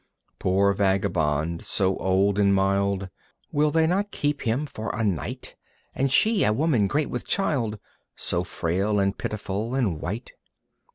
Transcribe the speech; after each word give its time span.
III 0.31 0.35
Poor 0.39 0.73
vagabond, 0.73 1.63
so 1.63 1.95
old 1.97 2.39
and 2.39 2.55
mild, 2.55 3.07
Will 3.51 3.69
they 3.69 3.85
not 3.85 4.09
keep 4.09 4.41
him 4.41 4.65
for 4.65 4.89
a 4.95 5.03
night? 5.03 5.55
And 5.93 6.11
She, 6.11 6.43
a 6.43 6.51
woman 6.51 6.87
great 6.87 7.11
with 7.11 7.23
child, 7.23 7.77
So 8.15 8.43
frail 8.43 8.97
and 8.99 9.15
pitiful 9.15 9.75
and 9.75 10.01
white. 10.01 10.31